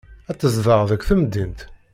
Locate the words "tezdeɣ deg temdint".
0.37-1.59